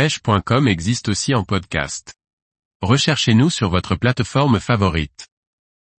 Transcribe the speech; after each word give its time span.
pêche.com 0.00 0.66
existe 0.66 1.10
aussi 1.10 1.34
en 1.34 1.44
podcast. 1.44 2.14
Recherchez-nous 2.80 3.50
sur 3.50 3.68
votre 3.68 3.96
plateforme 3.96 4.58
favorite. 4.58 5.28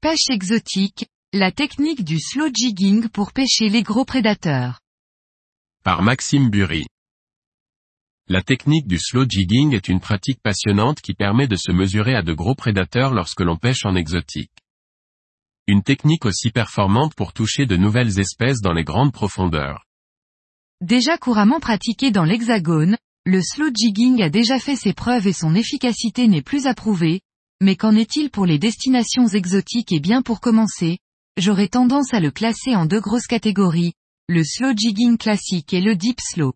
Pêche 0.02 0.28
exotique, 0.32 1.06
la 1.34 1.52
technique 1.52 2.04
du 2.04 2.20
slow 2.20 2.48
jigging 2.52 3.10
pour 3.10 3.32
pêcher 3.32 3.70
les 3.70 3.84
gros 3.84 4.04
prédateurs. 4.04 4.79
Par 5.84 6.02
Maxime 6.02 6.50
Burry. 6.50 6.88
La 8.28 8.42
technique 8.42 8.88
du 8.88 8.98
slow 8.98 9.26
jigging 9.29 9.75
est 9.75 9.88
une 9.88 10.00
pratique 10.00 10.41
passionnante 10.41 10.99
qui 10.99 11.13
permet 11.13 11.47
de 11.47 11.55
se 11.55 11.71
mesurer 11.71 12.15
à 12.15 12.23
de 12.23 12.33
gros 12.33 12.55
prédateurs 12.55 13.13
lorsque 13.13 13.41
l'on 13.41 13.57
pêche 13.57 13.86
en 13.86 13.95
exotique. 13.95 14.57
Une 15.68 15.83
technique 15.83 16.25
aussi 16.25 16.49
performante 16.49 17.13
pour 17.13 17.33
toucher 17.33 17.68
de 17.68 17.77
nouvelles 17.77 18.20
espèces 18.20 18.61
dans 18.61 18.73
les 18.73 18.83
grandes 18.83 19.13
profondeurs. 19.13 19.86
Déjà 20.81 21.20
couramment 21.20 21.59
pratiqué 21.59 22.09
dans 22.09 22.23
l'hexagone, 22.23 22.97
le 23.26 23.40
slow 23.44 23.70
jigging 23.72 24.24
a 24.24 24.32
déjà 24.32 24.58
fait 24.58 24.76
ses 24.76 24.94
preuves 24.94 25.28
et 25.28 25.34
son 25.34 25.54
efficacité 25.54 26.28
n'est 26.28 26.42
plus 26.42 26.66
approuvée, 26.66 27.21
mais 27.62 27.75
qu'en 27.75 27.96
est-il 27.96 28.32
pour 28.32 28.48
les 28.48 28.57
destinations 28.57 29.28
exotiques 29.28 29.92
et 29.92 30.00
bien 30.00 30.24
pour 30.24 30.39
commencer, 30.39 30.98
j'aurais 31.38 31.68
tendance 31.68 32.16
à 32.16 32.20
le 32.20 32.31
classer 32.31 32.76
en 32.76 32.88
deux 32.88 33.00
grosses 33.00 33.28
catégories, 33.28 33.94
le 34.28 34.44
slow 34.44 34.73
jigging 34.76 35.20
classique 35.20 35.72
et 35.72 35.81
le 35.81 35.95
deep 35.95 36.20
slow. 36.20 36.53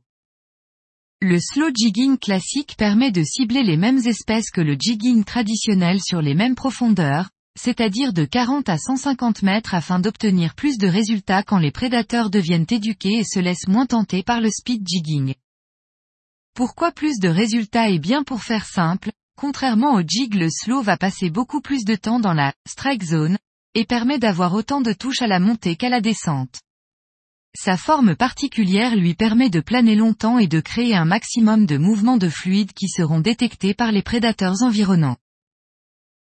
Le 1.22 1.40
slow 1.40 1.70
jigging 1.72 2.18
classique 2.18 2.76
permet 2.78 3.12
de 3.12 3.24
cibler 3.24 3.62
les 3.62 3.78
mêmes 3.78 4.02
espèces 4.04 4.50
que 4.50 4.62
le 4.62 4.76
jigging 4.80 5.24
traditionnel 5.24 6.00
sur 6.02 6.24
les 6.24 6.34
mêmes 6.34 6.56
profondeurs, 6.56 7.30
c'est-à-dire 7.60 8.12
de 8.12 8.26
40 8.26 8.70
à 8.70 8.80
150 8.80 9.44
mètres 9.44 9.76
afin 9.76 10.00
d'obtenir 10.00 10.56
plus 10.56 10.80
de 10.80 10.88
résultats 10.88 11.44
quand 11.44 11.60
les 11.60 11.72
prédateurs 11.72 12.32
deviennent 12.32 12.66
éduqués 12.72 13.20
et 13.20 13.24
se 13.24 13.40
laissent 13.40 13.68
moins 13.68 13.86
tenter 13.86 14.24
par 14.24 14.42
le 14.42 14.50
speed 14.50 14.82
jigging. 14.88 15.36
Pourquoi 16.56 16.94
plus 16.94 17.20
de 17.20 17.28
résultats 17.28 17.90
et 17.90 18.00
bien 18.00 18.24
pour 18.24 18.42
faire 18.42 18.66
simple, 18.66 19.12
contrairement 19.38 19.96
au 19.96 20.02
jig 20.08 20.36
le 20.36 20.48
slow 20.50 20.82
va 20.82 20.96
passer 20.96 21.30
beaucoup 21.30 21.60
plus 21.60 21.84
de 21.84 21.96
temps 21.96 22.22
dans 22.22 22.34
la 22.34 22.54
strike 22.66 23.04
zone, 23.04 23.38
et 23.74 23.84
permet 23.84 24.20
d'avoir 24.20 24.54
autant 24.54 24.80
de 24.80 24.94
touches 24.94 25.22
à 25.22 25.28
la 25.28 25.42
montée 25.42 25.76
qu'à 25.76 25.90
la 25.90 26.00
descente. 26.00 26.62
Sa 27.58 27.76
forme 27.76 28.16
particulière 28.16 28.96
lui 28.96 29.16
permet 29.16 29.50
de 29.50 29.60
planer 29.60 29.96
longtemps 29.96 30.40
et 30.40 30.48
de 30.48 30.62
créer 30.62 30.96
un 30.96 31.04
maximum 31.04 31.66
de 31.66 31.78
mouvements 31.78 32.16
de 32.16 32.30
fluide 32.30 32.72
qui 32.72 32.88
seront 32.88 33.20
détectés 33.20 33.74
par 33.74 33.92
les 33.92 34.02
prédateurs 34.02 34.64
environnants. 34.64 35.18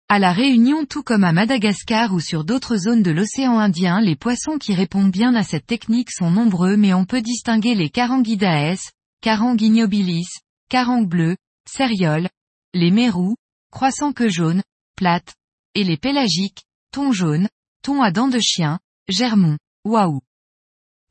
À 0.09 0.19
la 0.19 0.33
Réunion 0.33 0.85
tout 0.85 1.03
comme 1.03 1.23
à 1.23 1.31
Madagascar 1.31 2.13
ou 2.13 2.19
sur 2.19 2.43
d'autres 2.43 2.75
zones 2.75 3.03
de 3.03 3.11
l'océan 3.11 3.59
Indien 3.59 4.01
les 4.01 4.17
poissons 4.17 4.57
qui 4.57 4.73
répondent 4.73 5.11
bien 5.11 5.35
à 5.35 5.43
cette 5.43 5.67
technique 5.67 6.11
sont 6.11 6.31
nombreux 6.31 6.75
mais 6.75 6.93
on 6.93 7.05
peut 7.05 7.21
distinguer 7.21 7.75
les 7.75 7.89
caranguidaes, 7.89 8.91
Carang 9.27 9.57
ignobilis, 9.59 10.39
carang 10.69 11.01
bleu, 11.01 11.35
céréole, 11.69 12.29
les 12.73 12.91
mérous, 12.91 13.35
croissants 13.73 14.13
que 14.13 14.29
jaune, 14.29 14.63
plates, 14.95 15.35
et 15.75 15.83
les 15.83 15.97
pélagiques, 15.97 16.63
thon 16.93 17.11
jaune, 17.11 17.49
thon 17.83 18.01
à 18.01 18.11
dents 18.11 18.29
de 18.29 18.39
chien, 18.39 18.79
germon, 19.09 19.57
waouh. 19.83 20.21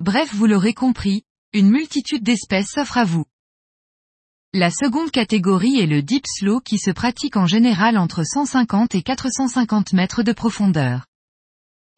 Bref 0.01 0.35
vous 0.35 0.47
l'aurez 0.47 0.73
compris, 0.73 1.25
une 1.53 1.69
multitude 1.69 2.23
d'espèces 2.23 2.71
s'offre 2.71 2.97
à 2.97 3.05
vous. 3.05 3.27
La 4.55 4.71
seconde 4.71 5.11
catégorie 5.11 5.79
est 5.79 5.87
le 5.87 6.01
deep 6.01 6.25
slow 6.27 6.61
qui 6.61 6.79
se 6.79 6.93
pratique 6.93 7.37
en 7.37 7.45
général 7.45 7.99
entre 7.99 8.25
150 8.25 8.95
et 8.95 9.03
450 9.03 9.93
mètres 9.93 10.23
de 10.23 10.33
profondeur. 10.33 11.05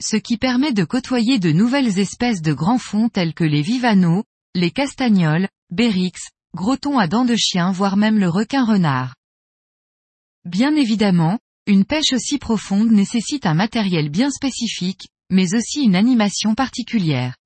Ce 0.03 0.17
qui 0.17 0.37
permet 0.37 0.73
de 0.73 0.83
côtoyer 0.83 1.39
de 1.39 1.53
nouvelles 1.53 2.01
espèces 2.01 2.43
de 2.43 2.53
grands 2.53 2.79
fonds 2.79 3.09
tels 3.09 3.35
que 3.35 3.45
les 3.45 3.63
vivanos, 3.63 4.25
les 4.57 4.73
castagnols, 4.73 5.49
Bérix, 5.71 6.31
gros 6.55 6.79
thon 6.79 6.99
à 6.99 7.07
dents 7.07 7.27
de 7.27 7.37
chien 7.37 7.73
voire 7.73 7.99
même 7.99 8.19
le 8.19 8.31
requin 8.31 8.65
renard. 8.65 9.15
Bien 10.47 10.75
évidemment, 10.75 11.39
une 11.67 11.85
pêche 11.85 12.15
aussi 12.15 12.39
profonde 12.39 12.91
nécessite 12.91 13.45
un 13.45 13.53
matériel 13.53 14.09
bien 14.09 14.31
spécifique, 14.31 15.09
mais 15.29 15.55
aussi 15.55 15.83
une 15.83 15.95
animation 15.95 16.55
particulière. 16.55 17.37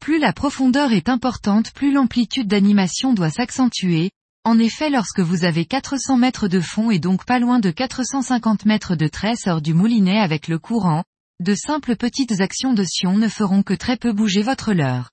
Plus 0.00 0.18
la 0.18 0.34
profondeur 0.34 0.92
est 0.92 1.08
importante 1.08 1.72
plus 1.72 1.92
l'amplitude 1.92 2.46
d'animation 2.46 3.14
doit 3.14 3.30
s'accentuer, 3.30 4.10
en 4.44 4.58
effet 4.58 4.90
lorsque 4.90 5.20
vous 5.20 5.44
avez 5.44 5.64
400 5.64 6.18
mètres 6.18 6.46
de 6.46 6.60
fond 6.60 6.90
et 6.90 6.98
donc 6.98 7.24
pas 7.24 7.38
loin 7.38 7.58
de 7.58 7.70
450 7.70 8.66
mètres 8.66 8.96
de 8.96 9.08
tresse 9.08 9.46
hors 9.46 9.62
du 9.62 9.72
moulinet 9.72 10.18
avec 10.18 10.46
le 10.46 10.58
courant, 10.58 11.04
de 11.40 11.54
simples 11.54 11.96
petites 11.96 12.42
actions 12.42 12.74
de 12.74 12.84
sion 12.84 13.16
ne 13.16 13.28
feront 13.28 13.62
que 13.62 13.72
très 13.72 13.96
peu 13.96 14.12
bouger 14.12 14.42
votre 14.42 14.74
leurre. 14.74 15.10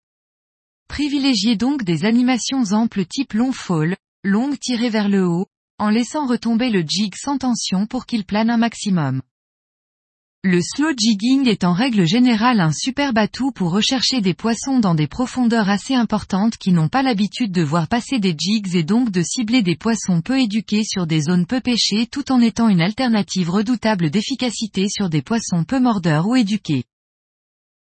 Privilégiez 0.88 1.56
donc 1.56 1.84
des 1.84 2.06
animations 2.06 2.72
amples 2.72 3.06
type 3.06 3.34
long 3.34 3.52
fall, 3.52 3.96
longue 4.24 4.58
tirée 4.60 4.90
vers 4.90 5.10
le 5.10 5.28
haut, 5.28 5.48
en 5.80 5.90
laissant 5.90 6.26
retomber 6.26 6.70
le 6.70 6.82
jig 6.82 7.14
sans 7.16 7.38
tension 7.38 7.86
pour 7.86 8.06
qu'il 8.06 8.26
plane 8.26 8.50
un 8.50 8.58
maximum. 8.58 9.22
Le 10.44 10.62
slow 10.62 10.92
jigging 10.98 11.48
est 11.48 11.64
en 11.64 11.74
règle 11.74 12.08
générale 12.08 12.62
un 12.62 12.72
super 12.72 13.12
atout 13.16 13.52
pour 13.52 13.72
rechercher 13.72 14.22
des 14.22 14.34
poissons 14.34 14.80
dans 14.80 14.96
des 14.96 15.08
profondeurs 15.08 15.70
assez 15.70 15.94
importantes 15.94 16.58
qui 16.58 16.72
n'ont 16.72 16.88
pas 16.88 17.04
l'habitude 17.04 17.52
de 17.52 17.64
voir 17.64 17.88
passer 17.88 18.20
des 18.20 18.36
jigs 18.38 18.76
et 18.76 18.84
donc 18.84 19.12
de 19.12 19.22
cibler 19.24 19.62
des 19.62 19.76
poissons 19.76 20.22
peu 20.22 20.40
éduqués 20.40 20.84
sur 20.84 21.06
des 21.06 21.22
zones 21.22 21.48
peu 21.48 21.60
pêchées 21.60 22.08
tout 22.08 22.32
en 22.32 22.40
étant 22.40 22.70
une 22.70 22.82
alternative 22.82 23.50
redoutable 23.50 24.10
d'efficacité 24.10 24.88
sur 24.90 25.10
des 25.10 25.22
poissons 25.22 25.64
peu 25.64 25.80
mordeurs 25.80 26.28
ou 26.28 26.36
éduqués. 26.36 26.86